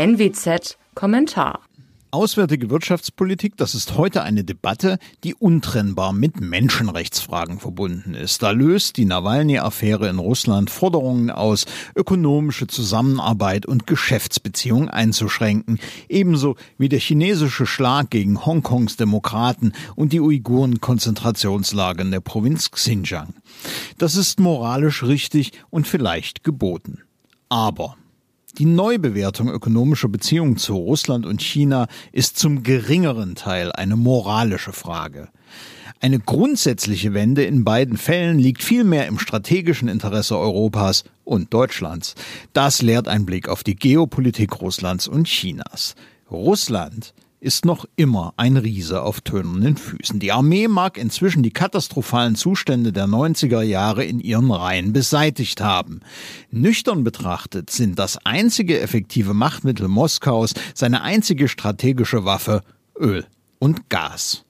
[0.00, 1.60] NWZ Kommentar
[2.10, 8.42] Auswärtige Wirtschaftspolitik, das ist heute eine Debatte, die untrennbar mit Menschenrechtsfragen verbunden ist.
[8.42, 15.78] Da löst die Nawalny-Affäre in Russland Forderungen aus, ökonomische Zusammenarbeit und Geschäftsbeziehungen einzuschränken,
[16.08, 23.34] ebenso wie der chinesische Schlag gegen Hongkongs Demokraten und die Uiguren-Konzentrationslager in der Provinz Xinjiang.
[23.98, 27.02] Das ist moralisch richtig und vielleicht geboten.
[27.50, 27.96] Aber
[28.58, 35.28] die Neubewertung ökonomischer Beziehungen zu Russland und China ist zum geringeren Teil eine moralische Frage.
[36.02, 42.14] Eine grundsätzliche Wende in beiden Fällen liegt vielmehr im strategischen Interesse Europas und Deutschlands.
[42.54, 45.94] Das lehrt ein Blick auf die Geopolitik Russlands und Chinas.
[46.30, 50.20] Russland ist noch immer ein Riese auf tönernen Füßen.
[50.20, 56.00] Die Armee mag inzwischen die katastrophalen Zustände der 90er Jahre in ihren Reihen beseitigt haben.
[56.50, 62.62] Nüchtern betrachtet sind das einzige effektive Machtmittel Moskaus seine einzige strategische Waffe
[62.98, 63.26] Öl
[63.58, 64.44] und Gas.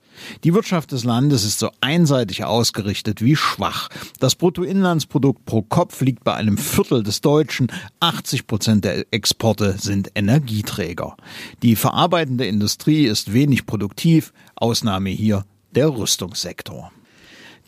[0.44, 3.88] Die Wirtschaft des Landes ist so einseitig ausgerichtet wie schwach.
[4.18, 7.68] Das Bruttoinlandsprodukt pro Kopf liegt bei einem Viertel des Deutschen.
[8.00, 11.16] 80 Prozent der Exporte sind Energieträger.
[11.62, 14.32] Die verarbeitende Industrie ist wenig produktiv.
[14.56, 16.90] Ausnahme hier der Rüstungssektor.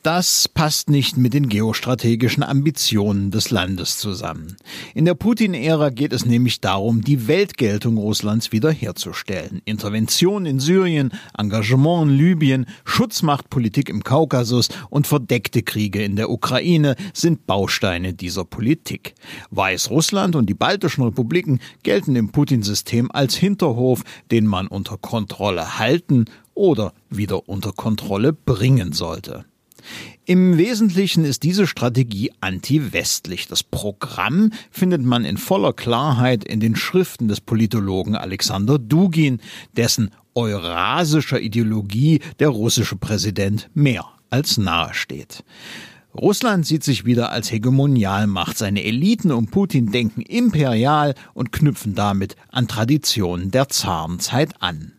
[0.02, 4.56] Das passt nicht mit den geostrategischen Ambitionen des Landes zusammen.
[4.96, 9.62] In der Putin-Ära geht es nämlich darum, die Weltgeltung Russlands wiederherzustellen.
[9.64, 16.96] Intervention in Syrien, Engagement in Libyen, Schutzmachtpolitik im Kaukasus und verdeckte Kriege in der Ukraine
[17.14, 19.14] sind Bausteine dieser Politik.
[19.52, 26.24] Weißrussland und die baltischen Republiken gelten im Putin-System als Hinterhof, den man unter Kontrolle halten
[26.54, 29.44] oder wieder unter Kontrolle bringen sollte.
[30.24, 33.48] Im Wesentlichen ist diese Strategie anti-westlich.
[33.48, 39.40] Das Programm findet man in voller Klarheit in den Schriften des Politologen Alexander Dugin,
[39.76, 45.44] dessen eurasischer Ideologie der russische Präsident mehr als nahe steht.
[46.14, 48.58] Russland sieht sich wieder als Hegemonialmacht.
[48.58, 54.92] Seine Eliten um Putin denken imperial und knüpfen damit an Traditionen der Zarenzeit an.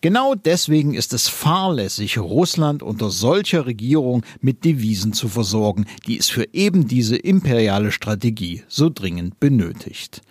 [0.00, 6.28] Genau deswegen ist es fahrlässig, Russland unter solcher Regierung mit Devisen zu versorgen, die es
[6.28, 10.22] für eben diese imperiale Strategie so dringend benötigt.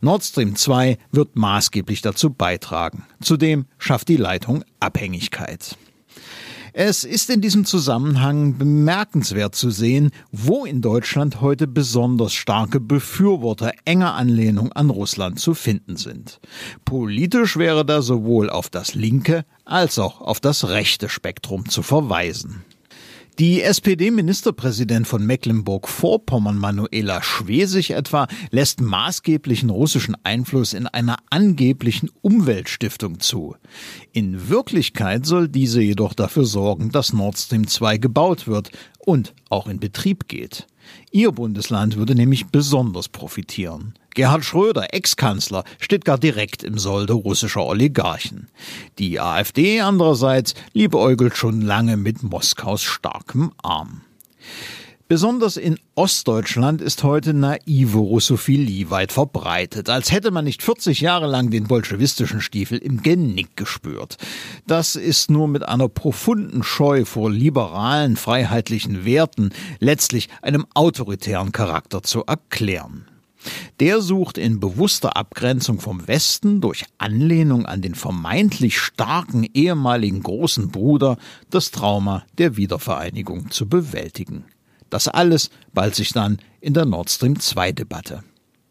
[0.00, 3.04] Nord Stream 2 wird maßgeblich dazu beitragen.
[3.20, 5.76] Zudem schafft die Leitung Abhängigkeit.
[6.76, 13.70] Es ist in diesem Zusammenhang bemerkenswert zu sehen, wo in Deutschland heute besonders starke Befürworter
[13.84, 16.40] enger Anlehnung an Russland zu finden sind.
[16.84, 22.64] Politisch wäre da sowohl auf das linke als auch auf das rechte Spektrum zu verweisen.
[23.40, 33.18] Die SPD-Ministerpräsident von Mecklenburg-Vorpommern, Manuela Schwesig etwa, lässt maßgeblichen russischen Einfluss in einer angeblichen Umweltstiftung
[33.18, 33.56] zu.
[34.12, 38.70] In Wirklichkeit soll diese jedoch dafür sorgen, dass Nord Stream 2 gebaut wird
[39.04, 40.66] und auch in Betrieb geht.
[41.10, 43.94] Ihr Bundesland würde nämlich besonders profitieren.
[44.14, 48.48] Gerhard Schröder, Ex-Kanzler, steht gar direkt im Solde russischer Oligarchen.
[48.98, 54.02] Die AfD andererseits liebäugelt schon lange mit Moskaus starkem Arm.
[55.06, 61.26] Besonders in Ostdeutschland ist heute naive Russophilie weit verbreitet, als hätte man nicht 40 Jahre
[61.26, 64.16] lang den bolschewistischen Stiefel im Genick gespürt.
[64.66, 72.02] Das ist nur mit einer profunden Scheu vor liberalen, freiheitlichen Werten, letztlich einem autoritären Charakter
[72.02, 73.04] zu erklären.
[73.80, 80.70] Der sucht in bewusster Abgrenzung vom Westen durch Anlehnung an den vermeintlich starken ehemaligen großen
[80.70, 81.18] Bruder
[81.50, 84.46] das Trauma der Wiedervereinigung zu bewältigen.
[84.94, 88.22] Das alles bald sich dann in der Nord Stream 2 Debatte.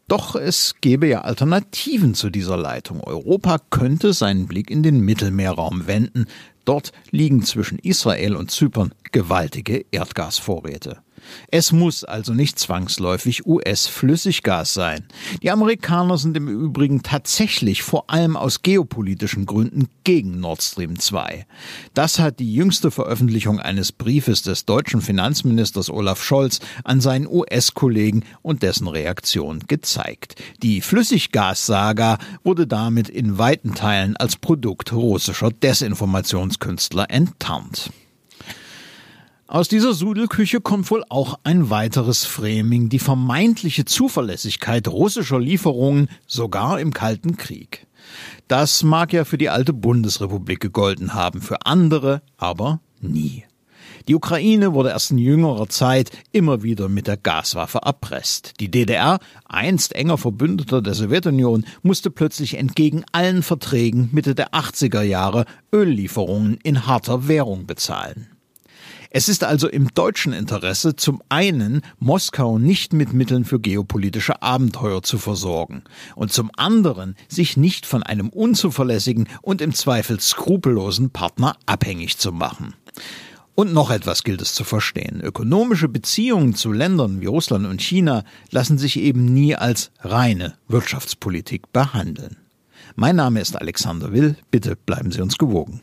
[0.08, 3.02] Doch es gäbe ja Alternativen zu dieser Leitung.
[3.02, 6.24] Europa könnte seinen Blick in den Mittelmeerraum wenden.
[6.64, 11.03] Dort liegen zwischen Israel und Zypern gewaltige Erdgasvorräte.
[11.48, 15.04] Es muss also nicht zwangsläufig US-Flüssiggas sein.
[15.42, 21.46] Die Amerikaner sind im Übrigen tatsächlich vor allem aus geopolitischen Gründen gegen Nord Stream 2.
[21.94, 28.24] Das hat die jüngste Veröffentlichung eines Briefes des deutschen Finanzministers Olaf Scholz an seinen US-Kollegen
[28.42, 30.36] und dessen Reaktion gezeigt.
[30.62, 37.90] Die Flüssiggas-Saga wurde damit in weiten Teilen als Produkt russischer Desinformationskünstler enttarnt.
[39.46, 46.80] Aus dieser Sudelküche kommt wohl auch ein weiteres Framing, die vermeintliche Zuverlässigkeit russischer Lieferungen sogar
[46.80, 47.86] im Kalten Krieg.
[48.48, 53.44] Das mag ja für die alte Bundesrepublik gegolten haben, für andere aber nie.
[54.08, 58.54] Die Ukraine wurde erst in jüngerer Zeit immer wieder mit der Gaswaffe erpresst.
[58.60, 65.02] Die DDR, einst enger Verbündeter der Sowjetunion, musste plötzlich entgegen allen Verträgen Mitte der 80er
[65.02, 68.33] Jahre Öllieferungen in harter Währung bezahlen.
[69.16, 75.04] Es ist also im deutschen Interesse zum einen, Moskau nicht mit Mitteln für geopolitische Abenteuer
[75.04, 75.84] zu versorgen
[76.16, 82.32] und zum anderen, sich nicht von einem unzuverlässigen und im Zweifel skrupellosen Partner abhängig zu
[82.32, 82.74] machen.
[83.54, 85.20] Und noch etwas gilt es zu verstehen.
[85.20, 91.72] Ökonomische Beziehungen zu Ländern wie Russland und China lassen sich eben nie als reine Wirtschaftspolitik
[91.72, 92.38] behandeln.
[92.96, 94.34] Mein Name ist Alexander Will.
[94.50, 95.82] Bitte bleiben Sie uns gewogen.